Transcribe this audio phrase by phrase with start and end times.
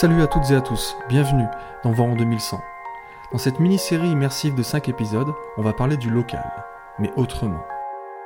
[0.00, 1.46] Salut à toutes et à tous, bienvenue
[1.84, 2.60] dans Voiron 2100.
[3.30, 6.44] Dans cette mini-série immersive de 5 épisodes, on va parler du local,
[6.98, 7.60] mais autrement.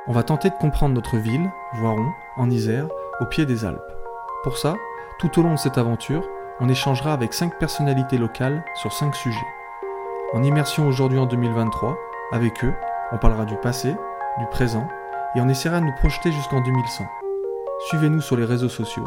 [0.07, 2.89] On va tenter de comprendre notre ville, Voiron, en Isère,
[3.21, 3.83] au pied des Alpes.
[4.45, 4.77] Pour ça,
[5.19, 6.27] tout au long de cette aventure,
[6.61, 9.39] on échangera avec 5 personnalités locales sur 5 sujets.
[10.33, 11.99] En immersion aujourd'hui en 2023,
[12.33, 12.73] avec eux,
[13.13, 13.95] on parlera du passé,
[14.39, 14.89] du présent,
[15.37, 17.05] et on essaiera de nous projeter jusqu'en 2100.
[17.91, 19.07] Suivez-nous sur les réseaux sociaux.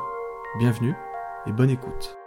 [0.60, 0.94] Bienvenue
[1.48, 2.21] et bonne écoute.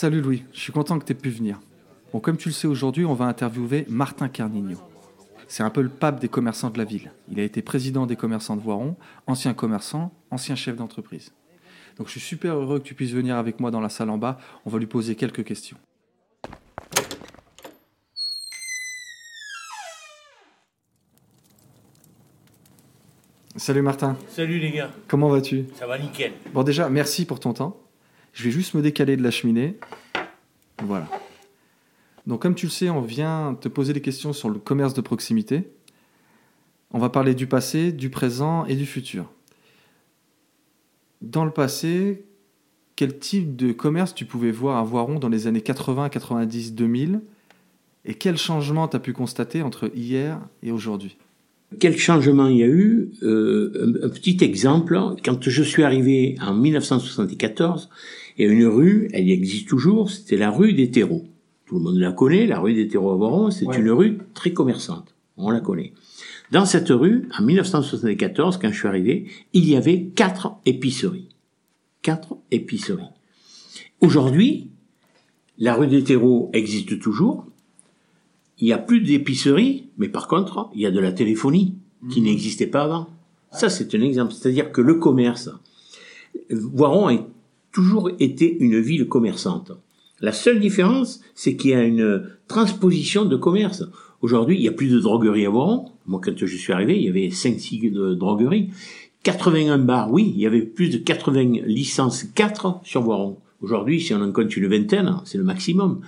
[0.00, 1.60] Salut Louis, je suis content que tu aies pu venir.
[2.10, 4.78] Bon, comme tu le sais aujourd'hui, on va interviewer Martin Carnigno.
[5.46, 7.12] C'est un peu le pape des commerçants de la ville.
[7.28, 11.34] Il a été président des commerçants de Voiron, ancien commerçant, ancien chef d'entreprise.
[11.98, 14.16] Donc je suis super heureux que tu puisses venir avec moi dans la salle en
[14.16, 14.38] bas.
[14.64, 15.76] On va lui poser quelques questions.
[23.54, 25.66] Salut Martin, Salut les gars, comment vas-tu?
[25.74, 26.32] Ça va nickel.
[26.54, 27.89] Bon déjà, merci pour ton temps.
[28.32, 29.76] Je vais juste me décaler de la cheminée.
[30.82, 31.08] Voilà.
[32.26, 35.00] Donc comme tu le sais, on vient te poser des questions sur le commerce de
[35.00, 35.68] proximité.
[36.92, 39.30] On va parler du passé, du présent et du futur.
[41.22, 42.24] Dans le passé,
[42.96, 47.20] quel type de commerce tu pouvais voir à Voiron dans les années 80, 90, 2000
[48.04, 51.16] Et quel changement tu as pu constater entre hier et aujourd'hui?
[51.78, 53.12] Quel changement il y a eu?
[53.22, 57.88] Euh, un, un petit exemple, quand je suis arrivé en 1974,
[58.40, 61.24] il y a une rue, elle y existe toujours, c'était la rue des terreaux.
[61.66, 63.78] Tout le monde la connaît, la rue des terreaux à Voiron, c'est Ouais.
[63.78, 65.92] une rue très commerçante, on la connaît.
[66.50, 71.28] Dans cette rue, en 1974, quand je suis arrivé, il y avait quatre épiceries.
[72.02, 73.04] Quatre épiceries.
[74.00, 74.68] Aujourd'hui,
[75.58, 77.46] la rue des terreaux existe toujours,
[78.58, 81.74] il n'y a plus d'épicerie, mais par contre, il y a de la téléphonie
[82.10, 83.08] qui n'existait pas avant.
[83.52, 84.32] Ça, c'est un exemple.
[84.32, 85.50] C'est-à-dire que le commerce,
[86.50, 87.14] Voiron a
[87.72, 89.72] toujours été une ville commerçante.
[90.20, 93.84] La seule différence, c'est qu'il y a une transposition de commerce.
[94.20, 95.86] Aujourd'hui, il n'y a plus de droguerie à Voiron.
[96.06, 98.70] Moi, quand je suis arrivé, il y avait 5-6 de drogueries.
[99.22, 103.38] 81 bars, oui, il y avait plus de 80 licences 4 sur Voiron.
[103.60, 106.00] Aujourd'hui, si on en compte une vingtaine, c'est le maximum.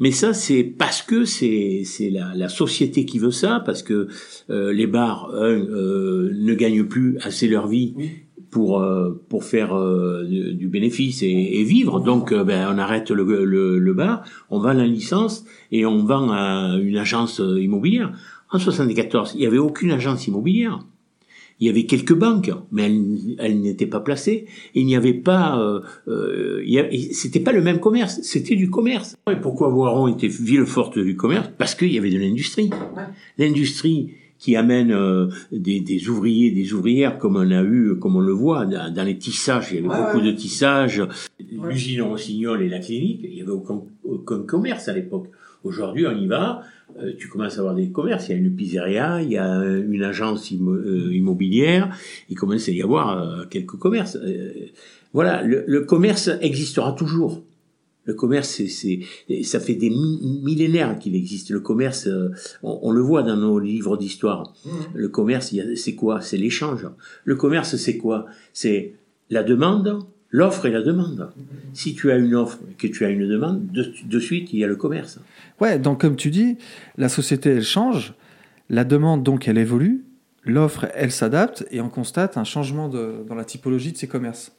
[0.00, 4.08] Mais ça, c'est parce que c'est la, la société qui veut ça, parce que
[4.50, 7.94] euh, les bars euh, ne gagnent plus assez leur vie
[8.58, 12.00] pour euh, pour faire euh, du, du bénéfice et, et vivre.
[12.00, 16.02] Donc, euh, ben, on arrête le, le, le bar, on vend la licence et on
[16.04, 18.12] vend à une agence immobilière.
[18.50, 20.80] En 74, il n'y avait aucune agence immobilière.
[21.60, 24.46] Il y avait quelques banques, mais elles, elles n'étaient pas placées.
[24.74, 29.16] Il n'y avait pas, euh, euh, c'était pas le même commerce, c'était du commerce.
[29.30, 31.48] Et pourquoi Voiron était ville forte du commerce?
[31.58, 32.70] Parce qu'il y avait de l'industrie.
[33.38, 38.20] L'industrie qui amène euh, des, des ouvriers, des ouvrières, comme on a eu, comme on
[38.20, 39.68] le voit dans, dans les tissages.
[39.72, 41.02] Il y avait beaucoup de tissages.
[41.68, 45.26] L'usine Rossignol et la clinique, il y avait aucun, aucun commerce à l'époque.
[45.64, 46.62] Aujourd'hui, on y va,
[47.00, 48.28] euh, tu commences à avoir des commerces.
[48.28, 51.90] Il y a une pizzeria, il y a une agence immo- euh, immobilière,
[52.30, 54.16] il commence à y avoir euh, quelques commerces.
[54.24, 54.52] Euh,
[55.12, 57.42] voilà, le, le commerce existera toujours.
[58.08, 59.00] Le commerce, c'est, c'est,
[59.42, 61.50] ça fait des mi- millénaires qu'il existe.
[61.50, 62.30] Le commerce, euh,
[62.62, 64.54] on, on le voit dans nos livres d'histoire.
[64.94, 66.20] Le commerce, il y a- c'est quoi?
[66.22, 66.86] C'est l'échange.
[67.24, 68.24] Le commerce, c'est quoi?
[68.54, 68.94] C'est
[69.28, 69.98] la demande,
[70.30, 71.30] l'offre et la demande.
[71.74, 74.58] Si tu as une offre et que tu as une demande, de, de suite, il
[74.60, 75.20] y a le commerce.
[75.60, 76.56] Ouais, donc comme tu dis,
[76.96, 78.14] la société, elle change,
[78.70, 80.04] la demande, donc, elle évolue,
[80.44, 84.52] l'offre, elle s'adapte, et on constate un changement de- dans la typologie de ces commerces.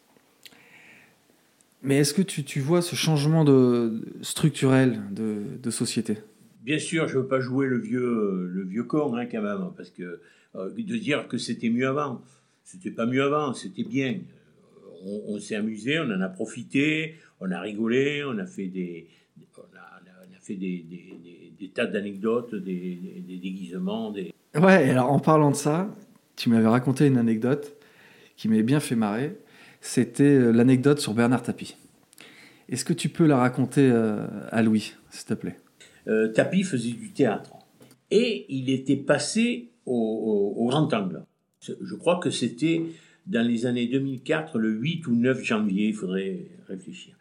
[1.82, 6.18] Mais est-ce que tu, tu vois ce changement de, structurel de, de société?
[6.64, 9.90] Bien sûr, je veux pas jouer le vieux, le vieux con, hein, quand même, parce
[9.90, 10.20] que
[10.56, 12.22] euh, de dire que c'était mieux avant,
[12.64, 14.20] c'était pas mieux avant, c'était bien.
[15.06, 19.08] On, on s'est amusé, on en a profité, on a rigolé, on a fait des,
[19.58, 22.98] on a, on a fait des, des, des- des tas d'anecdotes, des
[23.42, 25.94] déguisements, des, Ouais, alors en parlant de ça,
[26.36, 27.76] tu m'avais raconté une anecdote
[28.38, 29.36] qui m'avait bien fait marrer.
[29.82, 31.76] C'était euh, l'anecdote sur Bernard Tapie.
[32.68, 33.92] Est-ce que tu peux la raconter
[34.52, 35.58] à Louis, s'il te plaît?
[36.36, 37.50] Tapi faisait du théâtre.
[38.12, 41.24] Et il était passé au, grand angle.
[41.62, 42.84] Je crois que c'était
[43.28, 47.16] dans les années 2004, le 8 ou 9 janvier, il faudrait réfléchir.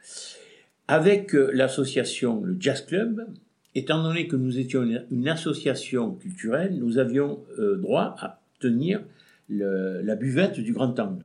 [0.86, 3.26] Avec euh, l'association, le Jazz Club,
[3.74, 9.02] étant donné que nous étions une, association culturelle, nous avions euh, droit à tenir
[9.50, 11.24] la buvette du Grand Angle.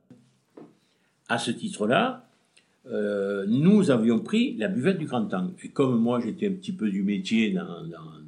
[1.28, 2.28] À ce titre-là,
[2.86, 5.54] euh, nous avions pris la buvette du Grand Angle.
[5.62, 7.66] Et comme moi, j'étais un petit peu du métier dans,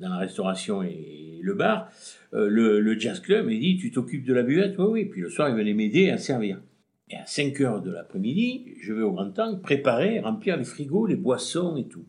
[0.01, 1.91] la restauration et le bar,
[2.33, 4.77] euh, le, jazz club m'a dit Tu t'occupes de la buvette?
[4.79, 5.05] Oui, oui.
[5.05, 6.61] Puis le soir, il venait m'aider à servir.
[7.09, 11.07] Et à 5 heures de l'après-midi, je vais au Grand Angle préparer, remplir les frigos,
[11.07, 12.05] les boissons et tout.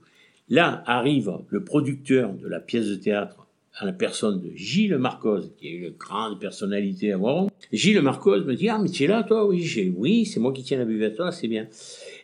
[0.50, 3.47] Là arrive le producteur de la pièce de théâtre
[3.80, 7.48] à la personne de Gilles Marcos, qui est une grande personnalité à voir.
[7.72, 10.52] Gilles Marcos me dit Ah, mais tu es là, toi Oui, j'ai oui, c'est moi
[10.52, 11.68] qui tiens la buvette, toi, c'est bien.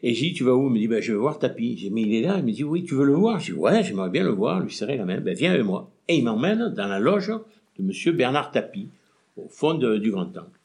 [0.02, 1.78] Et dit, tu vas où Il me dit, ben, je veux voir Tapi.
[1.78, 2.36] J'ai mais il est là.
[2.40, 4.60] Il me dit, oui, tu veux le voir J'ai dit, ouais, j'aimerais bien le voir,
[4.60, 5.22] lui serrer la main.
[5.22, 5.92] Ben, viens avec moi.
[6.08, 7.32] Et il m'emmène dans la loge
[7.78, 8.90] de monsieur Bernard Tapi,
[9.38, 10.60] au fond du Grand Temple.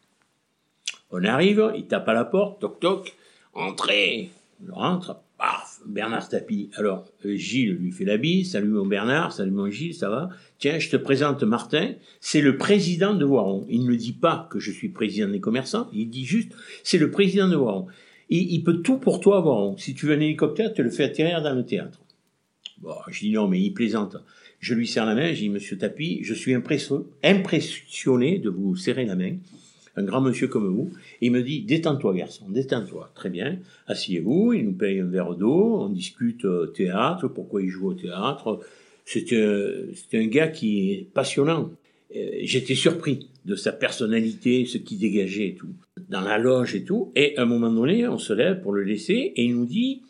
[1.11, 3.15] On arrive, il tape à la porte, toc toc,
[3.55, 4.31] entrez.
[4.67, 6.71] Je rentre, paf, Bernard Tapi.
[6.75, 10.29] Alors, euh, Gilles lui fait la bise, salut mon Bernard, salut mon Gilles, ça va?
[10.59, 13.65] Tiens, je te présente Martin, c'est le président de Voiron.
[13.69, 16.53] Il ne dit pas que je suis président des commerçants, il dit juste,
[16.83, 17.87] c'est le président de Voiron
[18.31, 19.79] il, peut tout pour toi avoir.
[19.79, 22.01] Si tu veux un hélicoptère, tu le fais atterrir dans le théâtre.
[22.79, 24.17] Bon, je dis non, mais il plaisante.
[24.61, 29.05] Je lui serre la main, je dis, monsieur Tapi, je suis impressionné de vous serrer
[29.05, 29.37] la main,
[29.99, 30.91] un grand monsieur comme vous.
[31.21, 33.11] Et il me dit, détends-toi, garçon, détends-toi.
[33.15, 37.69] Très bien, asseyez-vous, il nous paye un verre d'eau, on discute euh, théâtre, pourquoi il
[37.69, 38.61] joue au théâtre.
[39.05, 41.71] C'est un gars qui est passionnant.
[42.15, 45.75] Euh, j'étais surpris de sa personnalité, ce qui dégageait et tout,
[46.09, 47.13] dans la loge et tout.
[47.17, 50.03] Et à un moment donné, on se lève pour le laisser et il nous dit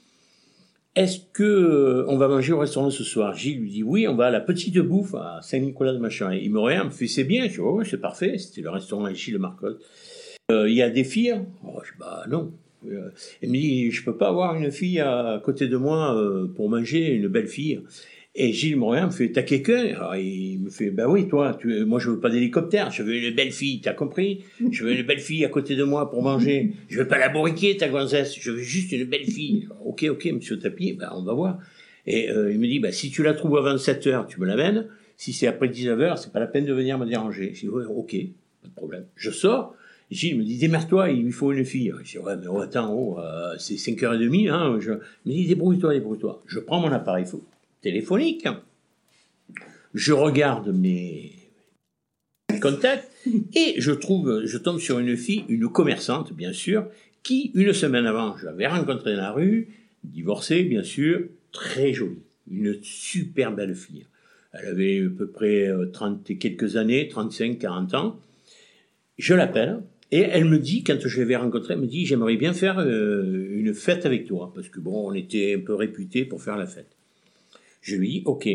[0.99, 3.33] Est-ce que euh, on va manger au restaurant ce soir?
[3.33, 6.35] Gilles lui dit Oui, on va à la petite bouffe à Saint-Nicolas de Machin.
[6.35, 7.45] Il me regarde, me fait C'est bien.
[7.45, 8.37] Je dis c'est parfait.
[8.37, 9.81] C'était le restaurant Gilles Marcotte.
[10.50, 12.50] Euh, il y a des filles oh, je Bah non.
[12.85, 16.21] il me dit Je peux pas avoir une fille à côté de moi
[16.56, 17.81] pour manger, une belle fille.
[18.40, 21.99] Et Gilles Morin me fait, t'as quelqu'un Il me fait, bah oui, toi, tu, moi
[21.99, 24.44] je veux pas d'hélicoptère, je veux une belle fille, t'as compris?
[24.70, 26.70] Je veux une belle fille à côté de moi pour manger.
[26.88, 29.67] Je veux pas la bourriquer, ta gonzesse, je veux juste une belle fille.
[29.85, 31.58] Ok, ok, monsieur Tapi, bah on va voir.
[32.06, 34.46] Et euh, il me dit, bah si tu la trouves avant 7 heures, tu me
[34.46, 34.87] l'amènes.
[35.17, 37.50] Si c'est après 19 heures, c'est pas la peine de venir me déranger.
[37.55, 38.17] Je dis, ouais, ok,
[38.62, 39.05] pas de problème.
[39.17, 39.75] Je sors.
[40.12, 41.93] Gilles me dit, démerde-toi, il lui faut une fille.
[42.05, 44.79] Je dis, ouais, mais oh, attends, oh, euh, c'est 5h30, hein.
[44.79, 44.93] Je...
[45.26, 46.40] Il me dit, débrouille-toi, débrouille-toi.
[46.46, 47.44] Je prends mon appareil photo
[47.80, 48.46] téléphonique.
[49.94, 51.32] Je regarde mes
[52.60, 53.10] contacts
[53.54, 56.86] et je trouve, je tombe sur une fille, une commerçante bien sûr,
[57.22, 59.69] qui une semaine avant, je l'avais rencontrée dans la rue,
[60.04, 64.06] divorcée bien sûr, très jolie, une super belle fille.
[64.52, 68.20] Elle avait à peu près 30 euh, et quelques années, 35, 40 ans.
[69.19, 69.80] Je l'appelle
[70.10, 73.48] et elle me dit, quand je l'avais rencontrée, elle me dit, j'aimerais bien faire euh,
[73.52, 76.66] une fête avec toi, parce que bon, on était un peu réputés pour faire la
[76.66, 76.98] fête.
[77.80, 78.48] Je lui dis, OK.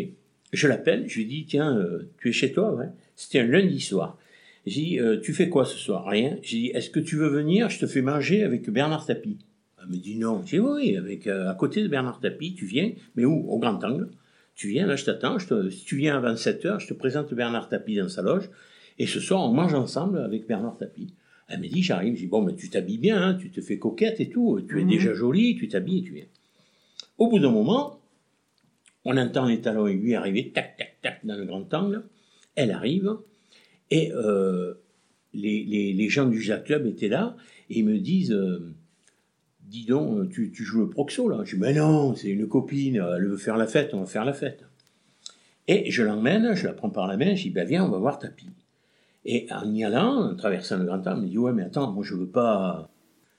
[0.51, 2.89] Je l'appelle, je lui dis, tiens, euh, tu es chez toi ouais.
[3.15, 4.17] C'était un lundi soir.
[4.65, 6.05] J'ai dit, euh, tu fais quoi ce soir?
[6.05, 6.37] Rien.
[6.41, 7.69] J'ai dit, est-ce que tu veux venir?
[7.69, 9.37] Je te fais manger avec Bernard Tapie.
[9.81, 10.41] Elle me dit non.
[10.45, 13.49] J'ai dit, oui, avec, euh, à côté de Bernard Tapie, tu viens, mais où?
[13.49, 14.09] Au Grand Angle.
[14.55, 15.37] Tu viens, là, je t'attends.
[15.39, 18.49] Si tu viens à 27 heures, je te présente Bernard Tapie dans sa loge.
[18.99, 21.13] Et ce soir, on mange ensemble avec Bernard Tapie.
[21.49, 22.15] Elle me dit, j'arrive.
[22.15, 24.61] Je dis, bon, mais tu t'habilles bien, hein, tu te fais coquette et tout.
[24.67, 24.89] Tu es mhm.
[24.89, 26.25] déjà jolie, tu t'habilles et tu viens.
[27.17, 27.99] Au bout d'un moment,
[29.05, 32.03] on entend les talons aiguilles arriver, tac, tac, tac, dans le grand angle.
[32.55, 33.17] Elle arrive,
[33.89, 34.75] et euh,
[35.33, 37.35] les, gens du Jacques Club étaient là,
[37.69, 38.73] et ils me disent euh,
[39.61, 41.43] Dis donc, tu, joues le proxo là?
[41.45, 44.25] Je dis Mais non, c'est une copine, elle veut faire la fête, on va faire
[44.25, 44.65] la fête.
[45.67, 47.97] Et je l'emmène, je la prends par la main, je dis Ben viens, on va
[47.97, 48.47] voir Tapi.
[49.25, 51.91] Et en y allant, en traversant le grand angle, elle me dit Ouais, mais attends,
[51.91, 52.91] moi je veux pas.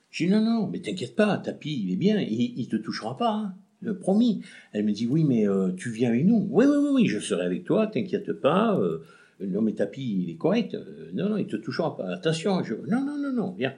[0.09, 3.15] Je dis Non, non, mais t'inquiète pas, Tapi, il est bien, il, il te touchera
[3.15, 3.31] pas.
[3.31, 3.55] Hein
[3.93, 4.41] promis.
[4.71, 6.47] Elle me dit, oui, mais euh, tu viens avec nous.
[6.49, 8.77] Oui, oui, oui, oui, je serai avec toi, t'inquiète pas.
[8.79, 8.99] Euh,
[9.39, 10.73] non, mais Tapi, il est correct.
[10.75, 12.09] Euh, non, non, il te touchera pas.
[12.09, 12.75] Attention, je...
[12.87, 13.73] non, non, non, non, viens.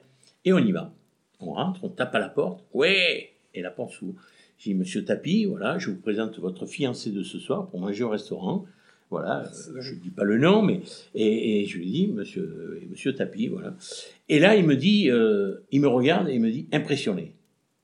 [0.46, 0.94] Et on y va.
[1.40, 2.64] On rentre, on tape à la porte.
[2.74, 4.16] Ouais Et la porte s'ouvre.
[4.58, 8.04] J'ai dit, monsieur Tapi, voilà, je vous présente votre fiancé de ce soir pour manger
[8.04, 8.66] au restaurant.
[9.10, 9.50] Voilà,
[9.80, 10.82] je ne dis pas le nom, mais
[11.16, 13.74] et, je lui dis, monsieur, monsieur Tapi, voilà.
[14.28, 15.10] Et là, il me dit,
[15.72, 17.34] il me regarde et il me dit, impressionné.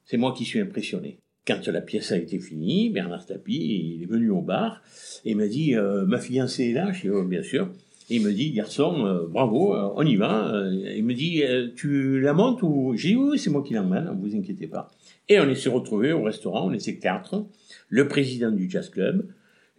[0.04, 1.20] C'est moi qui suis impressionné.
[1.46, 4.82] Quand la pièce a été finie, Bernard Tapie il est venu au bar
[5.26, 7.70] et m'a dit euh, Ma fiancée est là Je dit oh, Bien sûr.
[8.10, 10.54] Il me dit, garçon, euh, bravo, euh, on y va.
[10.54, 11.44] Euh, il me dit,
[11.76, 14.92] tu la montes ou J'ai dit, oui, c'est moi qui l'emmène, ne vous inquiétez pas.
[15.30, 17.46] Et on est se retrouvé au restaurant, on était quatre.
[17.90, 19.26] Le président du jazz club,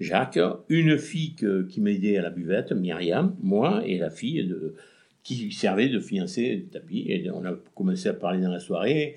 [0.00, 1.36] Jacques, une fille
[1.68, 4.74] qui m'aidait à la buvette, Myriam, moi et la fille de,
[5.22, 7.04] qui servait de fiancée de tapis.
[7.08, 9.16] Et on a commencé à parler dans la soirée.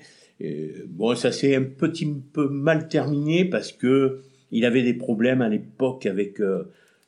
[0.88, 5.48] Bon, ça s'est un petit peu mal terminé parce que il avait des problèmes à
[5.48, 6.40] l'époque avec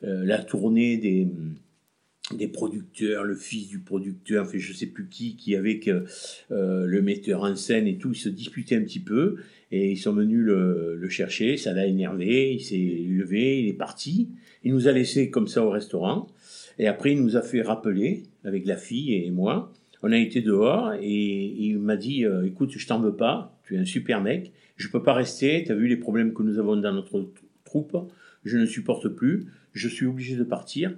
[0.03, 1.29] la tournée des
[2.35, 6.05] des producteurs, le fils du producteur, enfin je sais plus qui, qui avec euh,
[6.51, 9.37] le metteur en scène et tout, ils se disputaient un petit peu
[9.73, 14.29] et ils sont venus le, chercher, ça l'a énervé, il s'est levé, il est parti,
[14.63, 16.29] il nous a laissé comme ça au restaurant
[16.79, 19.73] et après il nous a fait rappeler avec la fille et moi,
[20.03, 23.77] on a été dehors et il m'a dit euh, écoute je t'en veux pas, tu
[23.77, 26.59] es un super mec, je peux pas rester, tu as vu les problèmes que nous
[26.59, 27.31] avons dans notre
[27.65, 27.97] troupe,
[28.45, 30.95] je ne supporte plus, je suis obligé de partir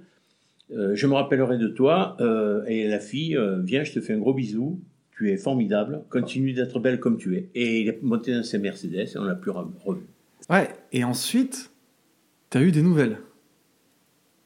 [0.71, 2.17] euh, je me rappellerai de toi.
[2.19, 4.79] Euh, et la fille, viens, je te fais un gros bisou.
[5.11, 6.01] Tu es formidable.
[6.09, 7.49] Continue d'être belle comme tu es.
[7.53, 10.01] Et il est monté dans ses Mercedes et on l'a plus revu.
[10.49, 11.69] Ouais, et ensuite,
[12.49, 13.17] tu as eu des nouvelles?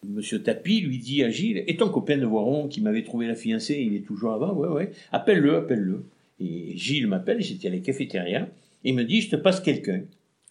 [0.05, 3.35] Monsieur Tapi lui dit à Gilles Et ton copain de Voiron qui m'avait trouvé la
[3.35, 4.53] fiancée, il est toujours là-bas?
[4.53, 4.91] Ouais, ouais.
[5.11, 6.05] Appelle-le, appelle-le.
[6.39, 8.47] Et Gilles m'appelle, j'étais à la cafétéria.
[8.83, 10.01] Il me dit Je te passe quelqu'un.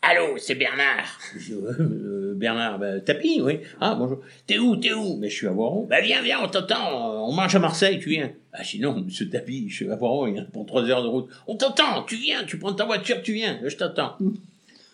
[0.02, 1.18] Allô, c'est Bernard.
[1.50, 3.58] Euh, Bernard, bah, tapis, oui.
[3.80, 4.20] Ah, bonjour.
[4.46, 5.16] T'es où, t'es où?
[5.16, 5.86] Mais je suis à Voiron.
[5.88, 7.26] Bah, viens, viens, on t'entend.
[7.26, 8.30] On marche à Marseille, tu viens.
[8.52, 11.28] Ah, sinon, monsieur Tapis, je suis à Voiron, il pour trois heures de route.
[11.46, 13.58] On t'entend, tu viens, tu prends ta voiture, tu viens.
[13.64, 14.16] Je t'attends.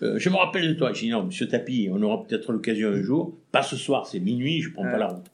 [0.02, 0.92] Euh, je me rappelle de toi.
[0.92, 3.37] Je dis non, monsieur Tapis, on aura peut-être l'occasion un jour.
[3.52, 5.26] Pas ce soir, c'est minuit, je prends pas la route.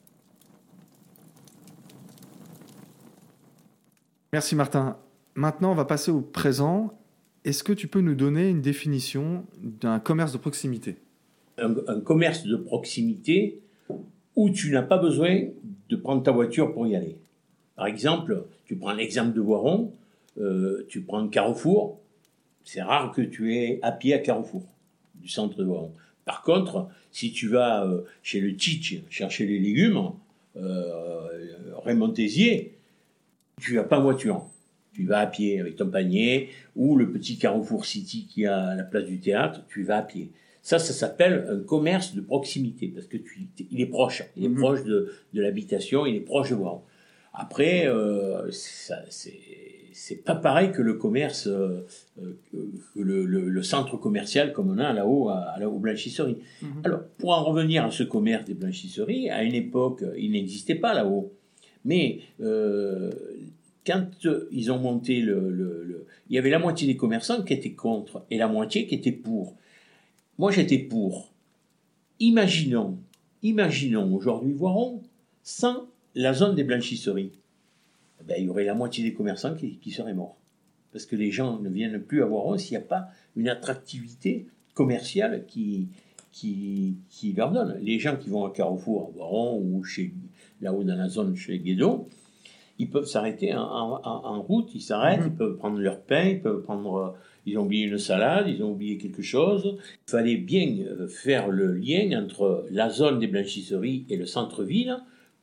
[4.31, 4.97] Merci Martin.
[5.33, 6.93] Maintenant, on va passer au présent
[7.45, 10.97] est-ce que tu peux nous donner une définition d'un commerce de proximité?
[11.57, 13.61] Un, commerce de proximité
[14.35, 15.47] où tu n'as pas besoin
[15.89, 17.17] de prendre ta voiture pour y aller.
[17.75, 19.93] Par exemple, tu prends l'exemple de Voiron,
[20.39, 21.98] euh, tu prends Carrefour,
[22.71, 24.61] c'est rare que tu aies à pied à Carrefour,
[25.15, 25.91] du centre de Voiron.
[26.23, 30.11] Par contre, si tu vas euh, chez le Titch chercher les légumes,
[30.55, 31.27] euh,
[31.83, 32.77] Raymond Tézier,
[33.59, 34.45] tu n'as pas voiture
[34.93, 38.83] tu vas à pied avec ton panier, ou le petit Carrefour City qui a la
[38.83, 40.29] place du théâtre, tu vas à pied.
[40.61, 44.49] Ça, ça s'appelle un commerce de proximité, parce que tu, il est proche, il est
[44.49, 44.57] mhm.
[44.57, 46.83] proche de, de l'habitation, il est proche de moi.
[47.33, 49.78] Après, euh, c'est
[50.25, 51.85] pas pareil que le commerce, euh,
[52.21, 52.37] euh,
[52.95, 56.37] le, le, centre commercial comme on a là-haut à, à, aux blanchisseries.
[56.61, 56.81] Mhm.
[56.83, 60.93] Alors, pour en revenir à ce commerce des blanchisseries, à une époque, il n'existait pas
[60.93, 61.33] là-haut.
[61.85, 63.11] Mais euh,
[63.85, 64.07] quand
[64.51, 68.37] ils ont monté le, Il y avait la moitié des commerçants qui étaient contre et
[68.37, 69.55] la moitié qui étaient pour.
[70.37, 71.33] Moi, j'étais pour.
[72.19, 72.97] Imaginons,
[73.43, 75.01] imaginons aujourd'hui Voiron
[75.43, 77.31] sans la zone des blanchisseries.
[78.21, 80.37] Eh ben, il y aurait la moitié des commerçants qui, seraient morts.
[80.91, 84.47] Parce que les gens ne viennent plus à Voiron s'il n'y a pas une attractivité
[84.73, 85.87] commerciale qui,
[86.31, 87.77] qui, qui, leur donne.
[87.81, 90.13] Les gens qui vont à Carrefour, à Voiron ou chez,
[90.61, 92.07] là-haut dans la zone chez Guédon,
[92.79, 95.37] ils peuvent s'arrêter en, route, ils s'arrêtent, ils mhm.
[95.37, 98.97] peuvent prendre leur pain, ils peuvent prendre, ils ont oublié une salade, ils ont oublié
[98.97, 99.77] quelque chose.
[100.07, 100.77] Il fallait bien
[101.09, 104.97] faire le lien entre la zone des blanchisseries et le centre-ville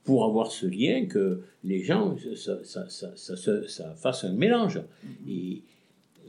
[0.06, 4.78] pour avoir ce lien que les gens, ça, ça, ça, ça fasse un mélange.
[4.78, 5.10] Mhm.
[5.28, 5.62] Et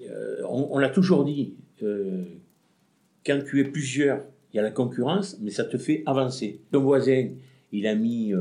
[0.10, 5.52] euh, on, l'a toujours dit, quand tu es plusieurs, il y a la concurrence, mais
[5.52, 6.60] ça te fait avancer.
[6.72, 7.30] Ton voisin,
[7.72, 8.34] il a mis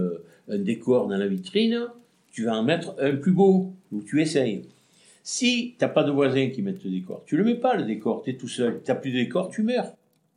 [0.48, 1.86] un décor dans la vitrine,
[2.32, 4.62] tu vas en mettre un plus beau, ou tu essayes.
[5.22, 7.84] Si tu n'as pas de voisins qui mettent le décor, tu le mets pas le
[7.84, 9.92] décor, tu es tout seul, tu n'as plus de décor, tu meurs.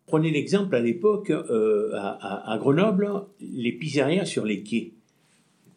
[0.10, 3.08] Prenez l'exemple à l'époque, euh, à, Grenoble,
[3.40, 4.94] les pizzerias sur les quais.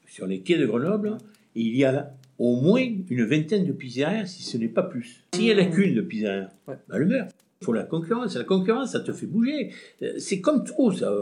[0.07, 1.19] Sur les quais de Grenoble,
[1.55, 5.23] il y a au moins une vingtaine de pizzerias, si ce n'est pas plus.
[5.35, 7.31] S'il n'y en a qu'une de pizzeria, bah, elle meurt.
[7.61, 8.35] Il faut la concurrence.
[8.35, 9.71] La concurrence, ça te fait bouger.
[10.01, 11.12] Euh, c'est comme tout, ça.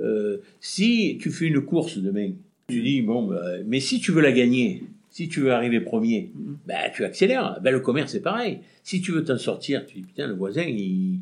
[0.00, 2.30] Euh, si tu fais une course demain,
[2.68, 6.30] tu dis, bon, bah, mais si tu veux la gagner, si tu veux arriver premier,
[6.68, 7.58] bah, tu accélères.
[7.64, 8.60] Ben, le commerce, c'est pareil.
[8.84, 11.18] Si tu veux t'en sortir, tu dis, putain, le voisin, il,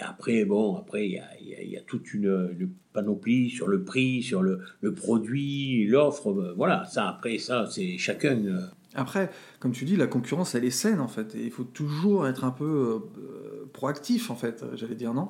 [0.00, 4.42] après, bon, après, il y a, y a, toute une, panoplie sur le prix, sur
[4.42, 6.32] le, le produit, l'offre.
[6.32, 8.44] Ben, voilà, ça, après, ça, c'est chacun.
[8.44, 8.60] Euh.
[8.94, 11.34] Après, comme tu dis, la concurrence, elle est saine, en fait.
[11.34, 15.28] Et il faut toujours être un peu euh, proactif, en fait, j'allais dire, non?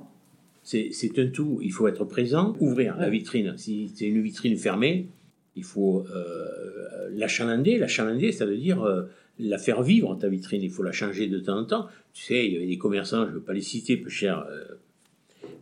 [0.63, 1.61] C'est un tout.
[1.63, 3.55] Il faut être présent, ouvrir la vitrine.
[3.57, 5.09] Si c'est une vitrine fermée,
[5.55, 7.79] il faut euh, la chalander.
[7.79, 9.05] La chalander, ça veut dire euh,
[9.39, 10.63] la faire vivre, ta vitrine.
[10.63, 11.87] Il faut la changer de temps en temps.
[12.13, 14.47] Tu sais, il y avait des commerçants, je ne veux pas les citer, peu cher,
[14.51, 14.77] euh,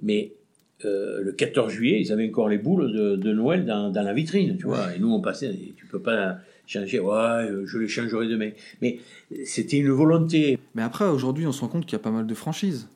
[0.02, 0.32] mais
[0.84, 4.66] euh, le 14 juillet, ils avaient encore les boules de, Noël dans, la vitrine, tu
[4.66, 4.94] vois.
[4.94, 8.50] Et nous, on passait, tu peux pas changer, ouais, euh, je les changerai demain.
[8.82, 9.00] Mais
[9.44, 10.58] c'était une volonté.
[10.74, 12.88] Mais après, aujourd'hui, on se rend compte qu'il y a pas mal de franchises.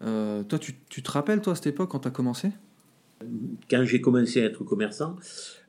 [0.00, 2.50] Toi, tu, tu, te rappelles, toi, à cette époque, quand tu as commencé?
[3.70, 5.16] Quand j'ai commencé à être commerçant,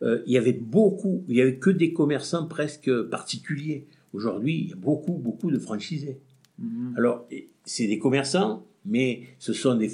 [0.02, 3.88] il y avait beaucoup, il y avait que des commerçants presque particuliers.
[4.14, 6.20] Aujourd'hui, il y a beaucoup, beaucoup de franchisés.
[6.60, 6.94] Mhm.
[6.98, 7.28] Alors,
[7.66, 9.90] c'est des commerçants, mais ce sont des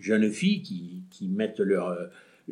[0.00, 1.96] jeunes filles qui, qui mettent leur,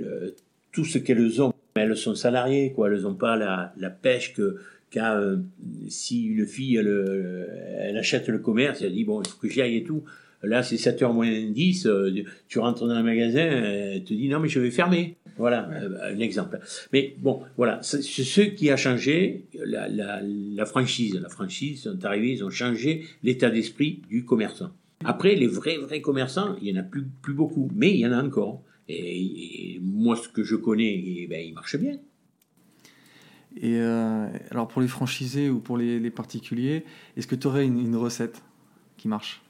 [0.00, 0.30] euh,
[0.72, 1.52] tout ce qu'elles ont.
[1.74, 2.90] Elles sont salariées, quoi.
[2.90, 4.58] Elles n'ont pas la, la, pêche que
[4.96, 5.36] euh,
[5.88, 7.46] si une fille elle, euh,
[7.78, 10.02] elle, achète le commerce, elle dit bon, il faut que j'y aille et tout.
[10.42, 11.88] Là, c'est 7h moins 10,
[12.48, 15.16] tu rentres dans un magasin, elle te dit non, mais je vais fermer.
[15.38, 15.68] Voilà,
[16.02, 16.58] un exemple.
[16.92, 21.18] Mais bon, voilà, c'est ce qui a changé la, la, la franchise.
[21.20, 24.72] La franchise sont arrivés, ils ont changé l'état d'esprit du commerçant.
[25.04, 28.06] Après, les vrais, vrais commerçants, il y en a plus, plus beaucoup, mais il y
[28.06, 28.62] en a encore.
[28.88, 31.98] Et, moi, ce que je connais, eh ben, il marche bien.
[33.56, 36.84] Et euh, alors, pour les franchisés ou pour les, particuliers,
[37.16, 38.42] est-ce que tu aurais une, recette
[38.96, 39.42] qui marche?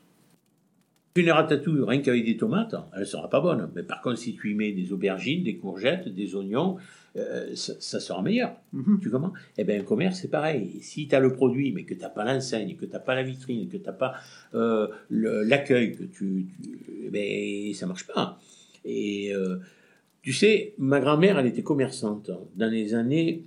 [1.15, 3.71] Une ratatouille, rien qu'avec des tomates, elle ne sera pas bonne.
[3.75, 6.79] Mais par contre, si tu y mets des aubergines, des courgettes, des oignons,
[7.17, 8.57] euh, ça, sera meilleur.
[8.73, 9.01] Mhm.
[9.03, 10.79] Tu comment Eh bien, un commerce, c'est pareil.
[10.81, 13.15] Si tu as le produit, mais que tu n'as pas l'enseigne, que tu n'as pas
[13.15, 14.15] la vitrine, que tu n'as pas
[14.55, 18.41] euh, l'accueil, que tu, tu eh ben, ça marche pas.
[18.87, 19.59] Et euh,
[20.23, 23.45] tu sais, ma grand-mère, elle était commerçante dans les années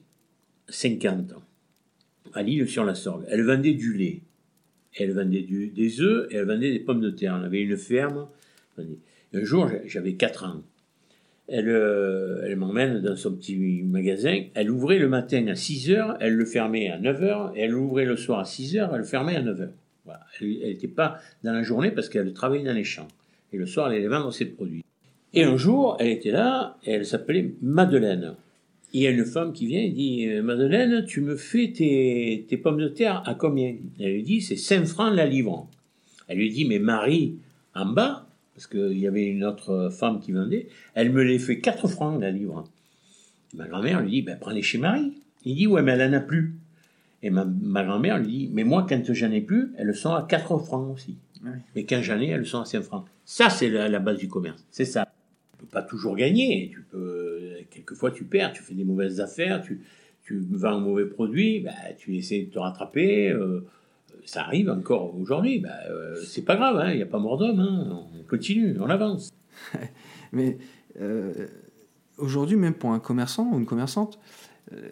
[0.70, 1.34] 50
[2.34, 3.26] à l'île sur la Sorgue.
[3.30, 4.22] Elle vendait du lait,
[4.98, 7.36] elle vendait des œufs et elle vendait des pommes de terre.
[7.40, 8.28] Elle avait une ferme.
[8.78, 10.64] Un jour, j'avais 4 ans
[11.48, 14.44] elle, euh, elle m'emmène dans son petit magasin.
[14.54, 17.76] Elle ouvrait le matin à 6 heures, elle le fermait à 9 heures, et elle
[17.76, 19.74] ouvrait le soir à 6 heures, elle le fermait à 9 heures.
[20.06, 20.22] Voilà.
[20.40, 23.08] Elle n'était pas dans la journée parce qu'elle travaillait dans les champs.
[23.54, 24.84] Et le soir, elle allait vendre ses produits.
[25.34, 28.36] Et un jour, elle était là, et elle s'appelait Madeleine.
[28.98, 32.46] Il y a une femme qui vient et dit euh, Madeleine, tu me fais tes,
[32.48, 33.76] tes pommes de terre à combien?
[34.00, 35.70] Elle lui dit C'est 5 francs la livre.
[36.28, 37.36] Elle lui dit Mais Marie,
[37.74, 41.60] en bas, parce qu'il y avait une autre femme qui vendait, elle me les fait
[41.60, 42.64] 4 francs la livre.
[43.54, 45.14] Ma grand-mère lui dit, ben, prends-les chez Marie.
[45.44, 46.56] Il dit, ouais, mais elle n'en a plus.
[47.22, 47.46] Et ma,
[47.84, 51.18] grand-mère lui dit, mais moi, quand j'en ai plus, elles sont à 4 francs aussi.
[51.76, 53.06] Mais quand j'en ai, elles sont à 5 francs.
[53.26, 54.64] Ça, c'est la, base du commerce.
[54.72, 55.08] C'est ça.
[55.66, 56.70] Peux pas toujours gagner.
[56.72, 57.40] Tu peux,
[57.72, 59.82] quelquefois, tu perds, tu fais des mauvaises affaires, tu,
[60.24, 63.30] tu vends un mauvais produit, ben, tu essaies de te rattraper.
[63.32, 63.66] Euh,
[64.26, 65.60] ça arrive encore aujourd'hui.
[65.60, 67.60] Ben, euh, c'est pas grave, hein, il n'y a pas mort d'homme.
[67.60, 69.30] Hein, on continue, on avance.
[70.32, 70.58] Mais
[71.00, 71.48] euh,
[72.18, 74.20] aujourd'hui, même pour un commerçant ou une commerçante,
[74.74, 74.90] euh,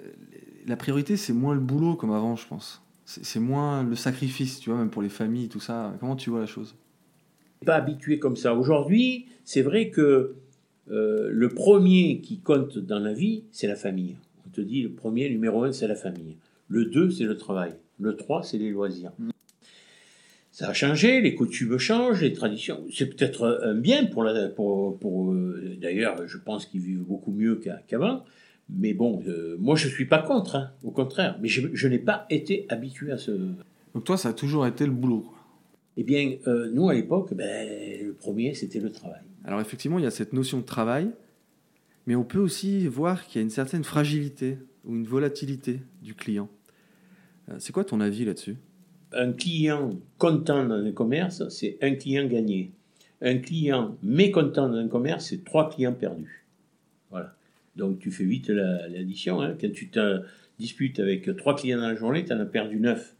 [0.68, 2.82] la priorité, c'est moins le boulot comme avant, je pense.
[3.06, 5.94] C'est moins le sacrifice, tu vois, même pour les familles, tout ça.
[6.00, 6.76] Comment tu vois la chose?
[7.66, 8.56] Pas habitué comme ça.
[8.56, 10.36] Aujourd'hui, c'est vrai que
[10.88, 14.16] le premier qui compte dans la vie, c'est la famille.
[14.46, 16.38] On te dit, le premier, numéro un, c'est la famille.
[16.68, 17.74] Le deux, c'est le travail.
[18.00, 19.12] Le 3, c'est les loisirs.
[19.20, 19.30] Mm.
[20.52, 22.86] Ça a changé, les coutumes changent, les traditions.
[22.94, 27.32] C'est peut-être un bien pour la, pour, pour euh, d'ailleurs, je pense qu'ils vivent beaucoup
[27.32, 28.24] mieux qu'avant.
[28.70, 31.40] mais bon, euh, moi je suis pas contre, hein, au contraire.
[31.42, 33.32] Mais je, n'ai pas été habitué à ce.
[33.96, 35.26] Donc toi, ça a toujours été le boulot.
[35.98, 37.68] Eh bien, euh, nous à l'époque, ben,
[38.04, 39.22] le premier c'était le travail.
[39.44, 41.10] Alors effectivement, il y a cette notion de travail,
[42.08, 46.16] mais on peut aussi voir qu'il y a une certaine fragilité ou une volatilité du
[46.16, 46.50] client.
[47.50, 48.56] Euh, c'est quoi ton avis là-dessus?
[49.12, 52.72] Un client content dans un commerce, c'est un client gagné.
[53.22, 56.46] Un client mécontent dans un commerce, c'est trois clients perdus.
[57.12, 57.36] Voilà.
[57.76, 59.42] Donc tu fais vite l'addition.
[59.42, 59.56] Hein.
[59.60, 60.22] Quand tu te
[60.58, 63.16] disputes avec trois clients dans la journée, tu en as perdu neuf.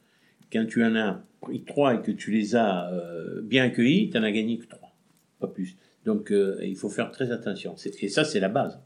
[0.54, 4.18] Quand tu en as pris trois et que tu les as euh, bien accueillis, tu
[4.18, 4.96] n'en as gagné que trois.
[5.40, 5.76] Pas plus.
[6.06, 7.76] Donc euh, il faut faire très attention.
[8.02, 8.80] Et ça, c'est la base.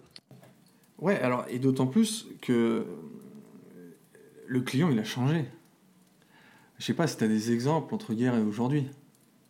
[0.98, 2.86] Ouais, alors, et d'autant plus que
[4.48, 5.46] le client, il a changé.
[6.80, 8.86] Je sais pas si tu as des exemples entre hier et aujourd'hui.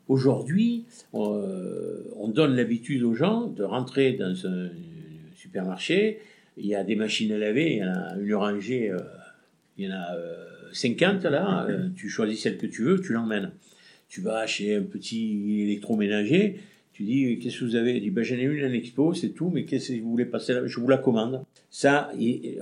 [0.07, 4.69] Aujourd'hui, euh, on donne l'habitude aux gens de rentrer dans un
[5.35, 6.19] supermarché.
[6.55, 8.97] Il y a des machines à laver, il y en a une rangée, euh,
[9.77, 10.15] il y en a
[10.71, 11.67] 50 euh, là.
[11.95, 13.51] tu choisis celle que tu veux, tu l'emmènes.
[14.09, 16.59] Tu vas chez un petit électroménager,
[16.93, 17.97] tu dis qu'est-ce que vous avez?
[17.97, 20.25] Il dit ben, j'en ai une en expo, c'est tout, mais qu'est-ce que vous voulez
[20.25, 20.65] passer là?
[20.65, 21.43] Je vous la commande.
[21.69, 22.11] Ça,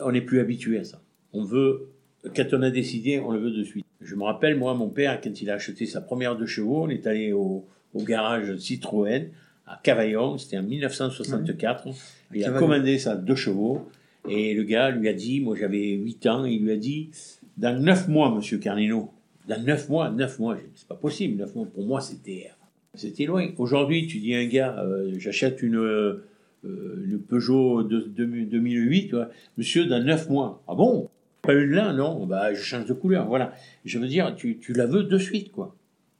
[0.02, 1.02] on n'est plus habitué à ça.
[1.34, 1.90] On veut
[2.34, 3.86] quand on a décidé, on le veut de suite.
[4.02, 6.90] Je me rappelle, moi, mon père, quand il a acheté sa première deux chevaux, on
[6.90, 7.66] est allé au,
[7.96, 9.30] garage Citroën
[9.68, 11.88] à Cavaillon, c'était en 1964.
[12.34, 13.90] Il a commandé sa deux chevaux
[14.28, 17.10] et le gars lui a dit, moi j'avais 8 ans, il lui a dit,
[17.58, 19.12] dans 9 mois, monsieur Carnino,
[19.48, 22.50] dans 9 mois, 9 mois, c'est pas possible, 9 mois, pour moi c'était
[22.96, 23.50] C'était loin.
[23.58, 26.24] Aujourd'hui, tu dis à un gars, euh, j'achète une, euh,
[26.64, 29.30] une Peugeot de, de- 2008, tu vois.
[29.58, 30.64] monsieur, dans 9 mois.
[30.68, 31.10] Ah bon?
[31.42, 32.26] Pas une là, non?
[32.26, 33.54] Bah, je change de couleur, voilà.
[33.84, 35.76] Je veux dire, tu, la veux de suite, quoi.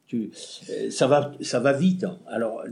[0.08, 0.30] Tu,
[0.70, 2.04] euh, ça, va, ça va vite.
[2.04, 2.20] hein.
[2.28, 2.64] Alors,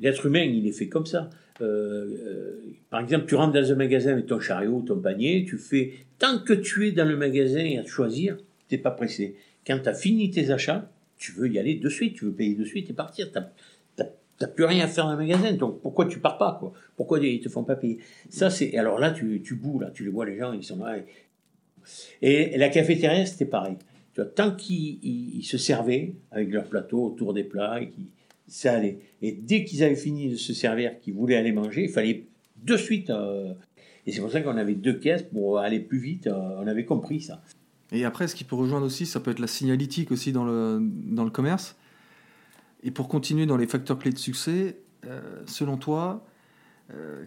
[0.00, 1.30] l'être humain, il est fait comme ça.
[1.60, 5.58] Euh, euh, par exemple, tu rentres dans un magasin avec ton chariot, ton panier, tu
[5.58, 8.36] fais, tant que tu es dans le magasin et à te choisir,
[8.68, 9.36] t'es pas pressé.
[9.66, 12.54] Quand tu as fini tes achats, tu veux y aller de suite, tu veux payer
[12.54, 13.30] de suite et partir.
[13.32, 13.50] T'as-
[14.54, 16.72] plus rien à faire dans le magasin, donc pourquoi tu pars pas quoi?
[16.96, 17.98] Pourquoi ils te font pas payer?
[18.30, 20.78] Ça c'est alors là tu tu boues là, tu les vois les gens ils sont
[20.84, 20.96] là.
[22.22, 23.74] Et, la cafétéria c'était pareil.
[24.36, 28.06] Tant qu'ils ils- ils se servaient avec leur plateau autour des plats et qu'ils
[28.48, 28.98] ça allait.
[29.22, 32.26] Et dès qu'ils avaient fini de se servir, qu'ils voulaient aller manger, il fallait
[32.62, 33.10] de suite.
[33.10, 33.52] euh,
[34.06, 36.26] et c'est pour ça qu'on avait deux caisses pour aller plus vite.
[36.26, 37.42] euh, on avait compris ça.
[37.92, 40.78] Et après, ce qui peut rejoindre aussi, ça peut être la signalétique aussi dans le,
[40.82, 41.76] dans le commerce.
[42.82, 46.24] Et pour continuer dans les facteurs clés de succès, euh, selon toi,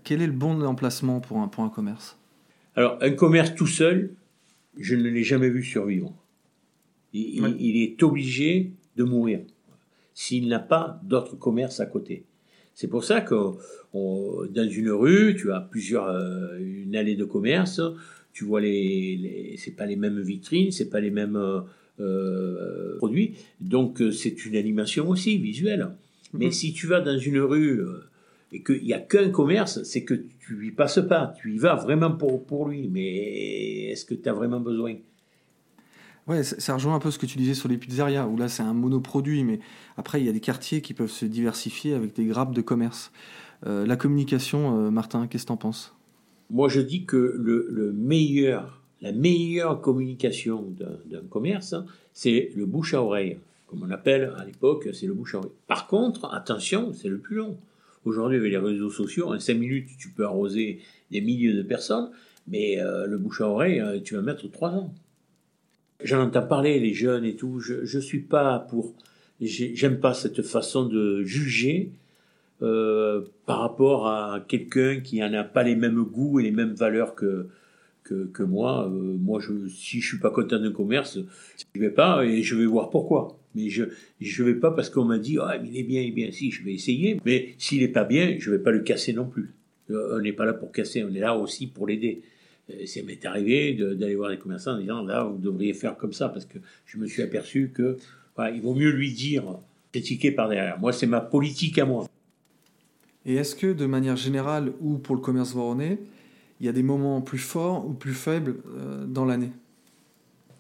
[0.04, 2.18] quel est le bon emplacement pour un, pour un commerce?
[2.76, 4.16] Alors, un commerce tout seul,
[4.78, 6.14] je ne l'ai jamais vu survivre.
[7.14, 7.54] Il, il- Ouais.
[7.60, 9.42] il est obligé de mourir
[10.14, 12.24] s'il n'a pas d'autres commerces à côté.
[12.74, 13.36] C'est pour ça que
[13.94, 17.82] on- dans une rue, tu as plusieurs, euh, une allée de commerce,
[18.34, 21.60] tu vois les, les c'est pas les mêmes vitrines, c'est pas les mêmes euh,
[22.00, 25.90] euh, produits, donc euh, c'est une animation aussi visuelle.
[26.34, 26.52] Mais Mhm.
[26.52, 27.82] si tu vas dans une rue
[28.54, 31.76] et qu'il n'y a qu'un commerce, c'est que tu y passes pas, tu y vas
[31.76, 34.96] vraiment pour, pour lui, mais est-ce que tu as vraiment besoin?
[36.28, 38.62] Ouais, ça, rejoint un peu ce que tu disais sur les pizzerias, où là c'est
[38.62, 39.60] un monoproduit, mais
[39.98, 43.12] après il y a des quartiers qui peuvent se diversifier avec des grappes de commerce.
[43.66, 45.96] Euh, la communication, euh, Martin, qu'est-ce que t'en penses?
[46.50, 50.74] Moi, je dis que le, le meilleur, la meilleure communication
[51.10, 53.38] d'un commerce, hein, c'est le bouche à oreille.
[53.68, 55.52] Comme on appelle à l'époque, c'est le bouche à oreille.
[55.68, 57.58] Par contre, attention, c'est le plus long.
[58.04, 60.80] Aujourd'hui, avec les réseaux sociaux, en 5 minutes, tu peux arroser
[61.12, 62.10] des milliers de personnes,
[62.48, 64.94] mais euh, le bouche à oreille, tu vas mettre 3 ans.
[66.04, 67.60] J'en entends parler, les jeunes et tout.
[67.60, 68.94] Je ne suis pas pour.
[69.40, 71.92] j'ai- J'aime pas cette façon de juger
[72.62, 76.74] euh, par rapport à quelqu'un qui n'en a pas les mêmes goûts et les mêmes
[76.74, 77.48] valeurs que,
[78.04, 78.88] que, moi.
[78.88, 81.18] Euh, moi, si je suis pas content d'un commerce,
[81.74, 83.38] je vais pas et je vais voir pourquoi.
[83.56, 83.84] Mais je
[84.22, 86.32] je vais pas parce qu'on m'a dit ah il est bien, il est bien.
[86.32, 89.26] Si je vais essayer, mais s'il est pas bien, je vais pas le casser non
[89.26, 89.52] plus.
[89.90, 92.22] Euh, on n'est pas là pour casser, on est là aussi pour l'aider.
[92.86, 96.14] Ça m'est arrivé de- d'aller voir des commerçants en disant là vous devriez faire comme
[96.14, 97.98] ça parce que je me suis aperçu que
[98.36, 99.44] voilà, il vaut mieux lui dire
[99.92, 100.80] critiquer par derrière.
[100.80, 102.08] Moi c'est ma politique à moi.
[103.26, 106.00] Et est-ce que de manière générale, ou pour le commerce voronais,
[106.60, 109.52] il y a des moments plus forts ou plus faibles euh, dans l'année?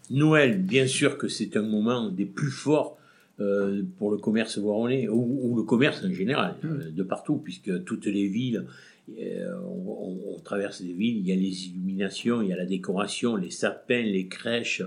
[0.10, 2.98] Noël, bien sûr que c'est un moment des plus forts
[3.40, 7.84] euh, pour le commerce voronais, ou, ou le commerce en général, euh, de partout, puisque
[7.86, 8.66] toutes les villes,
[9.10, 12.66] on, on- on traverse des villes, il y a les illuminations, il y a la
[12.66, 14.82] décoration, les sapins, les crèches,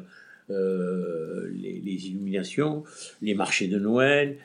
[0.51, 2.85] euh, les, les illuminations,
[3.23, 4.37] les marchés de Noël.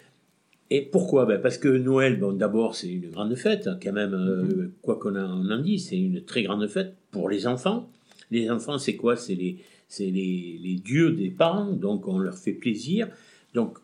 [0.69, 1.25] Et pourquoi?
[1.25, 4.97] Ben Parce que Noël, bon, d'abord, c'est une grande fête, hein, quand même, euh, quoi
[4.99, 7.89] qu'on en, dise, c'est une très grande fête pour les enfants.
[8.31, 9.15] Les enfants, c'est quoi?
[9.15, 13.07] C'est les, c'est les, les dieux des parents, donc on leur fait plaisir.
[13.55, 13.79] Donc,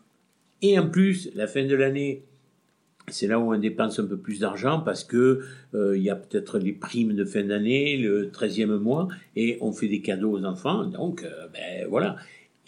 [0.62, 2.22] et en plus, la fin de l'année,
[3.08, 5.40] c'est là où on dépense un peu plus d'argent parce que
[5.74, 9.72] euh, il y a peut-être les primes de fin d'année, le 13e mois, et on
[9.72, 10.84] fait des cadeaux aux enfants.
[10.84, 12.16] Donc, euh, ben voilà.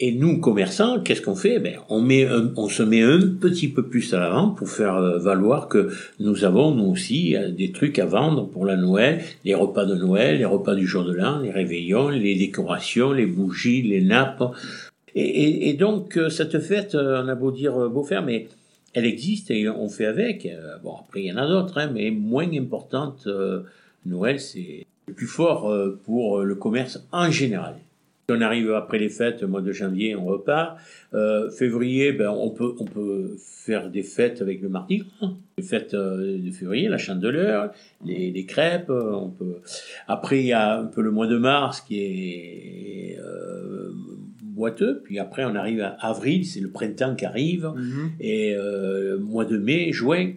[0.01, 1.59] Et nous, commerçants, qu'est-ce qu'on fait?
[1.59, 4.95] Ben, on, met un- on se met un petit peu plus à l'avant pour faire
[4.95, 5.89] euh, valoir que
[6.21, 10.37] nous avons, nous aussi, des trucs à vendre pour la Noël, les repas de Noël,
[10.37, 14.41] les repas du jour de l'an, les réveillons, les décorations, les bougies, les nappes.
[15.15, 18.47] Et, et- et donc, cette fête, on a beau dire, beau faire, mais
[18.93, 20.45] elle existe et on fait avec.
[20.45, 23.23] Euh, Bon, après, il y en a d'autres, hein, mais moins importantes.
[23.27, 23.61] euh,
[24.05, 27.75] Noël, c'est le plus fort euh, pour le commerce en général.
[28.31, 30.77] On arrive après les fêtes, mois de janvier, on repart.
[31.57, 35.31] Février, ben, on, peut, on peut faire des fêtes avec le Mardi Gras.
[35.57, 37.71] Les fêtes de février, la chandeleur,
[38.05, 38.91] les, crêpes.
[38.91, 39.61] On peut...
[40.07, 43.17] Après, il y a un peu le mois de mars qui est
[44.59, 45.01] boiteux.
[45.03, 47.65] Puis après, on arrive à avril, c'est le printemps qui arrive.
[48.19, 50.33] Et euh, mois de mai, juin.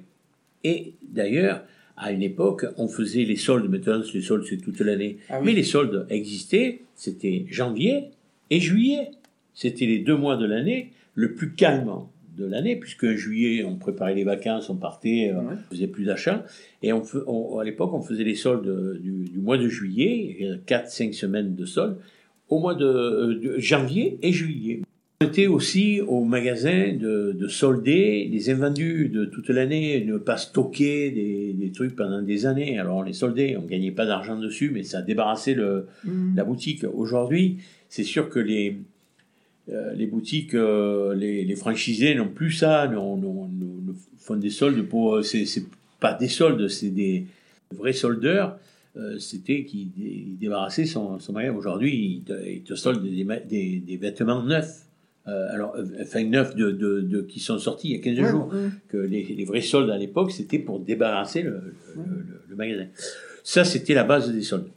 [0.65, 1.65] Et d'ailleurs,
[1.97, 3.69] à une époque, on faisait les soldes.
[3.71, 5.19] Maintenant, les soldes, c'est toute l'année.
[5.29, 5.47] Ah oui.
[5.47, 6.81] Mais les soldes existaient.
[6.95, 8.11] C'était janvier
[8.51, 9.11] et juillet.
[9.55, 11.91] C'était les deux mois de l'année le plus calme
[12.39, 16.05] de l'année, puisque en juillet, on préparait les vacances, on partait, euh, on faisait plus
[16.07, 16.47] d'achats.
[16.83, 20.59] Et on, fe- on- à l'époque, on faisait les soldes du, du mois de juillet,
[20.67, 21.99] 4-5 semaines de soldes,
[22.53, 24.83] au mois de, euh, de janvier et juillet.
[25.23, 30.37] On était aussi au magasin de, de solder les invendus de toute l'année, ne pas
[30.37, 32.79] stocker des, des, trucs pendant des années.
[32.79, 36.37] Alors on les soldait, on gagnait pas d'argent dessus, mais ça débarrassait le, mmh.
[36.37, 36.85] la boutique.
[36.93, 38.77] Aujourd'hui, c'est sûr que les,
[39.71, 44.51] euh, les boutiques, euh, les, les, franchisés n'ont plus ça, non, non, non, font des
[44.51, 45.25] soldes pour.
[45.25, 45.47] C'est
[46.01, 47.27] pas des soldes, c'est des
[47.75, 48.59] vrais soldeurs.
[49.19, 49.91] C'était qui
[50.39, 51.57] débarrassait son, son magasin.
[51.57, 54.87] Aujourd'hui, il, te, solde des, des, des vêtements neufs.
[55.25, 58.55] alors, enfin neufs de, de, de, qui sont sortis il y a 15 jours.
[58.89, 62.03] Que les, les, vrais soldes à l'époque, c'était pour débarrasser le, le,
[62.49, 62.87] le magasin.
[63.43, 64.69] Ça, c'était la base des soldes.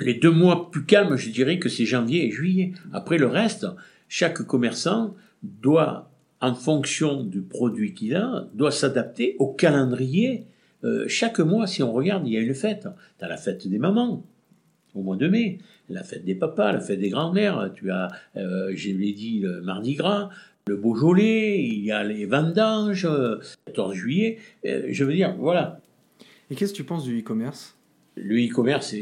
[0.00, 2.72] Les deux mois plus calmes, je dirais que c'est janvier et juillet.
[2.92, 3.66] Après le reste,
[4.08, 10.44] chaque commerçant doit, en fonction du produit qu'il a, doit s'adapter au calendrier.
[10.84, 12.88] Euh, chaque mois, si on regarde, il y a une fête.
[13.18, 14.24] Tu as la fête des mamans,
[14.94, 18.72] au mois de mai, la fête des papas, la fête des grands-mères, tu as, euh,
[18.74, 20.30] je l'ai dit, le Mardi Gras,
[20.68, 23.08] le Beaujolais, il y a les vendanges,
[23.66, 24.38] 14 juillet.
[24.66, 25.80] Euh, je veux dire, voilà.
[26.50, 27.74] Et qu'est-ce que tu penses du e-commerce?
[28.16, 28.94] Le e-commerce,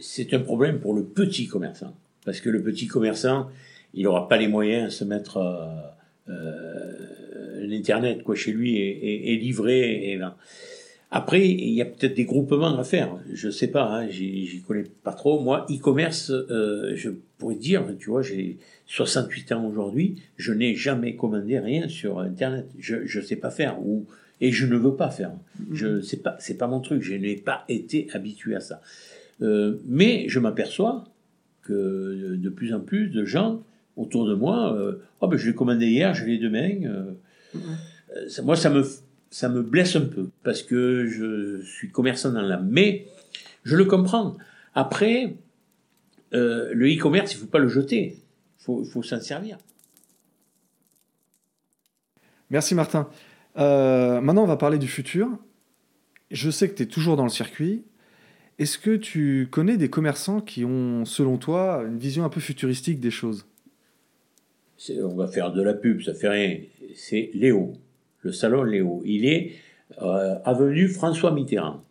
[0.00, 1.94] c'est un problème pour le petit commerçant.
[2.24, 3.48] Parce que le petit commerçant,
[3.94, 9.36] il n'aura pas les moyens de se mettre euh, euh, l'internet quoi chez lui et,
[9.36, 10.12] livré.
[10.12, 10.20] Et,
[11.10, 13.16] Après, il y a peut-être des groupements à faire.
[13.32, 15.40] Je sais pas, hein, j'y connais pas trop.
[15.40, 21.16] Moi, e-commerce, euh, je pourrais dire, tu vois, j'ai 68 ans aujourd'hui, je n'ai jamais
[21.16, 22.66] commandé rien sur Internet.
[22.78, 24.06] Je ne sais pas faire ou
[24.40, 25.32] et je ne veux pas faire.
[25.72, 27.02] Je c'est pas c'est pas mon truc.
[27.02, 28.80] Je n'ai pas été habitué à ça.
[29.42, 31.04] Euh, mais je m'aperçois
[31.62, 33.62] que de plus en plus de gens
[33.96, 34.74] autour de moi.
[34.74, 36.70] Euh, oh, ben, je l'ai commandé hier, je l'ai demain.
[36.84, 38.84] Euh, moi, ça me,
[39.30, 42.68] ça me blesse un peu parce que je suis commerçant dans l'âme.
[42.70, 43.06] Mais
[43.64, 44.36] je le comprends.
[44.74, 45.36] Après,
[46.32, 48.16] le e-commerce, il ne faut pas le jeter.
[48.60, 49.58] Il faut, faut s'en servir.
[52.50, 53.08] Merci Martin.
[53.56, 55.28] maintenant, on va parler du futur.
[56.30, 57.84] Je sais que tu es toujours dans le circuit.
[58.58, 63.00] Est-ce que tu connais des commerçants qui ont, selon toi, une vision un peu futuristique
[63.00, 63.46] des choses?
[65.02, 66.58] On va faire de la pub, ça fait rien.
[66.94, 67.74] C'est Léo,
[68.22, 69.02] le salon Léo.
[69.04, 69.52] Il est
[70.02, 71.82] euh, avenue François Mitterrand.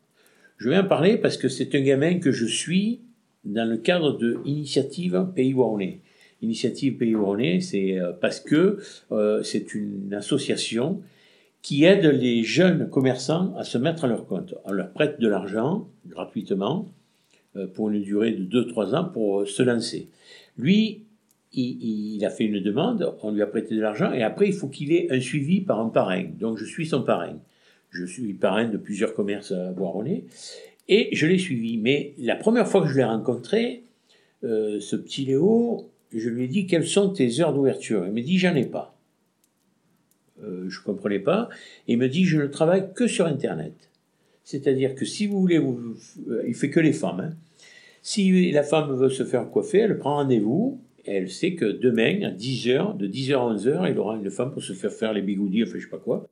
[0.57, 3.01] Je vais en parler parce que c'est un gamin que je suis
[3.43, 5.99] dans le cadre de Initiative Pays Waronnais.
[6.41, 8.79] Initiative Pays Waronnais, c'est euh, parce que
[9.11, 11.01] euh, c'est une association
[11.61, 14.55] qui aide les jeunes commerçants à se mettre à leur compte.
[14.65, 16.87] On leur prête de l'argent gratuitement
[17.73, 20.09] pour une durée de 2-3 ans pour se lancer.
[20.59, 21.06] Lui,
[21.57, 24.67] il, a fait une demande, on lui a prêté de l'argent, et après, il faut
[24.67, 26.25] qu'il ait un suivi par un parrain.
[26.39, 27.39] Donc, je suis son parrain.
[27.89, 30.25] Je suis parrain de plusieurs commerces à Boironnet,
[30.87, 31.77] et je l'ai suivi.
[31.77, 33.83] Mais la première fois que je l'ai rencontré,
[34.43, 38.05] euh, ce petit Léo, je lui ai dit quelles sont tes heures d'ouverture?
[38.05, 38.95] Il m'a dit j'en ai pas.
[40.43, 41.49] Euh, je ne comprenais pas.
[41.87, 43.73] Il me dit je ne travaille que sur Internet.
[44.43, 45.97] C'est-à-dire que si vous voulez, vous,
[46.29, 47.19] euh, il fait que les femmes.
[47.19, 47.33] Hein.
[48.01, 52.31] Si la femme veut se faire coiffer, elle prend rendez-vous, elle sait que demain, à
[52.31, 55.63] 10h, de 10h à 11h, il aura une femme pour se faire faire les bigoudis,
[55.63, 56.27] enfin je sais pas quoi.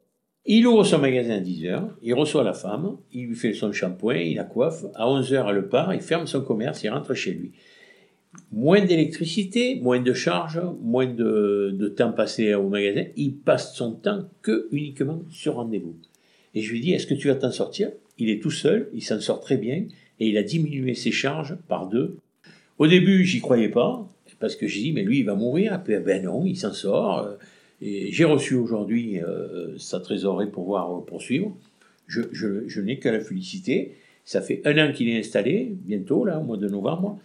[0.45, 4.17] Il ouvre son magasin à 10h, il reçoit la femme, il lui fait son shampoing,
[4.17, 7.51] il la coiffe, à 11h elle part, il ferme son commerce, il rentre chez lui.
[8.51, 13.93] Moins d'électricité, moins de charges, moins de, de, temps passé au magasin, il passe son
[13.93, 15.95] temps que uniquement sur rendez-vous.
[16.53, 17.91] Et je lui dis, est-ce que tu vas t'en sortir?
[18.17, 19.85] Il est tout seul, il s'en sort très bien,
[20.19, 22.17] et il a diminué ses charges par deux.
[22.77, 24.07] Au début, j'y croyais pas,
[24.45, 25.81] parce que j'ai dit, mais lui, il va mourir.
[25.88, 27.17] Et ben non, il s'en sort.
[27.17, 27.34] Euh,
[27.81, 31.51] et j'ai reçu aujourd'hui euh, sa trésorerie pour voir poursuivre.
[32.05, 33.95] Je, je, n'ai qu'à la féliciter.
[34.23, 37.17] Ça fait un an qu'il est installé, bientôt, là, au mois de novembre.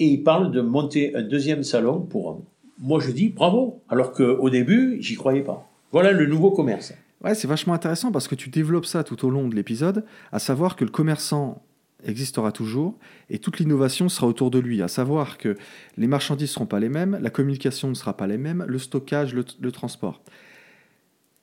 [0.00, 2.42] Et il parle de monter un deuxième salon pour
[2.80, 5.70] Moi, je dis bravo, alors qu'au début, j'y croyais pas.
[5.92, 6.92] Voilà le nouveau commerce.
[7.22, 10.40] Ouais, c'est vachement intéressant parce que tu développes ça tout au long de l'épisode, à
[10.40, 11.62] savoir que le commerçant
[12.04, 12.98] existera toujours
[13.30, 15.56] et toute l'innovation sera autour de lui, à savoir que
[15.96, 18.78] les marchandises ne seront pas les mêmes, la communication ne sera pas les mêmes, le
[18.78, 20.22] stockage, le, transport.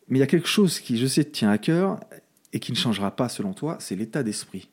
[0.08, 2.00] Mais il y a quelque chose qui, je sais, tient à cœur
[2.54, 4.70] et qui ne changera pas selon toi, c'est l'état d'esprit.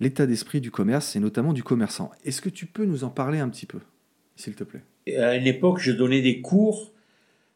[0.00, 2.10] L'état d'esprit du commerce et notamment du commerçant.
[2.24, 3.78] Est-ce que tu peux nous en parler un petit peu,
[4.36, 4.82] s'il te plaît?
[5.16, 6.92] À une époque, je donnais des cours,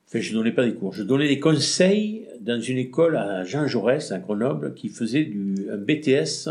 [0.09, 3.67] enfin je donnais pas des cours, je donnais des conseils dans une école à Jean
[3.67, 6.49] Jaurès, à Grenoble, qui faisait du, BTS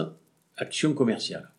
[0.62, 1.50] action commerciale.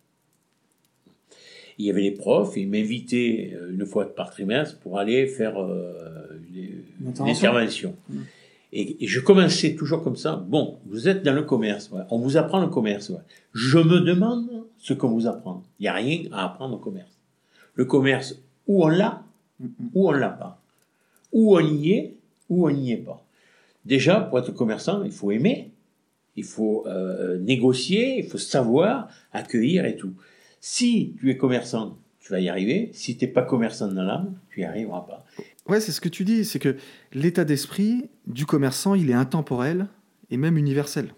[1.79, 5.61] Il y avait les profs, ils m'invitaient euh, une fois par trimestre pour aller faire
[5.61, 7.97] euh, une, intervention.
[8.09, 8.21] Mmh.
[8.75, 10.37] Et, je commençais toujours comme ça.
[10.37, 13.13] Bon, vous êtes dans le commerce, on vous apprend le commerce.
[13.53, 15.63] Je me demande ce qu'on vous apprend.
[15.79, 17.19] Il n'y a rien à apprendre au commerce.
[17.75, 19.23] Le commerce, ou on l'a,
[19.59, 19.89] mmh, mmh.
[19.95, 20.63] ou on l'a pas.
[21.33, 22.15] Ou on y est,
[22.49, 23.25] ou on n'y est pas.
[23.85, 25.72] Déjà, pour être commerçant, il faut aimer,
[26.37, 30.15] il faut euh, négocier, il faut savoir accueillir et tout.
[30.61, 32.91] Si tu es commerçant, tu vas y arriver.
[32.95, 35.27] Si tu n'es pas commerçant dans l'âme, tu n'y arriveras pas.
[35.69, 36.77] Ouais, c'est ce que tu dis, c'est que
[37.13, 39.89] l'état d'esprit du commerçant, il est intemporel
[40.31, 41.15] et même universel.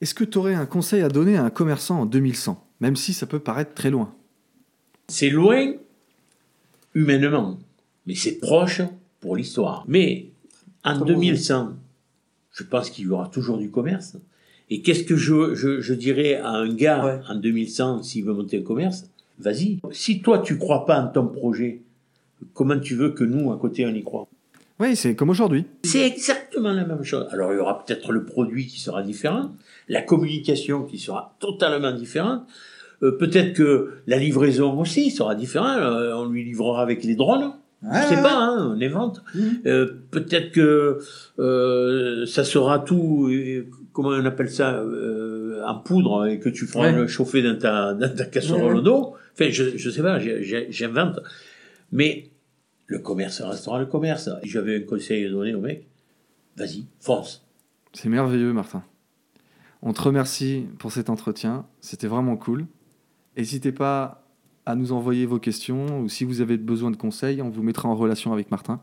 [0.00, 3.12] Est-ce que tu aurais un conseil à donner à un commerçant en 2100, même si
[3.12, 4.14] ça peut paraître très loin?
[5.08, 5.74] C'est loin
[6.94, 7.58] humainement,
[8.06, 8.80] mais c'est proche
[9.20, 9.84] pour l'histoire.
[9.88, 10.30] Mais
[10.84, 11.74] en 2100,
[12.60, 14.18] je pense qu'il y aura toujours du commerce.
[14.68, 18.62] Et qu'est-ce que je, je, dirais à un gars en 2100 s'il veut monter un
[18.62, 19.06] commerce
[19.38, 19.80] Vas-y.
[19.92, 21.80] Si toi tu crois pas en ton projet,
[22.52, 24.28] comment tu veux que nous à côté on y croit
[24.78, 25.64] Oui, c'est comme aujourd'hui.
[25.84, 27.26] C'est exactement la même chose.
[27.30, 29.52] Alors il y aura peut-être le produit qui sera différent,
[29.88, 32.42] la communication qui sera totalement différente.
[33.02, 35.78] Euh, peut-être que la livraison aussi sera différente.
[35.78, 37.54] Euh, on lui livrera avec les drones.
[37.82, 39.22] Je sais pas, hein, les ventes.
[39.34, 39.40] Mmh.
[39.66, 40.98] Euh, peut-être que
[41.38, 46.66] euh, ça sera tout, euh, comment on appelle ça, euh, en poudre et que tu
[46.66, 49.14] feras le chauffer dans ta, dans ta casserole d'eau.
[49.32, 51.20] Enfin, je, je sais pas, j'invente.
[51.90, 52.30] Mais
[52.86, 54.28] le commerce restera le commerce.
[54.42, 55.88] J'avais un conseil à donner au mec.
[56.56, 57.46] Vas-y, force.
[57.94, 58.84] C'est merveilleux, Martin.
[59.82, 61.66] On te remercie pour cet entretien.
[61.80, 62.66] C'était vraiment cool.
[63.36, 64.19] N'hésitez pas
[64.66, 67.88] à nous envoyer vos questions ou si vous avez besoin de conseils, on vous mettra
[67.88, 68.80] en relation avec Martin.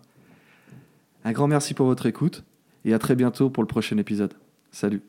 [1.24, 2.44] Un grand merci pour votre écoute
[2.86, 4.34] et à très bientôt pour le prochain épisode.
[4.72, 5.02] Salut